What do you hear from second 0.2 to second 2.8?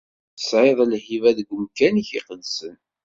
Tesɛiḍ lhiba deg umkan-ik iqedsen!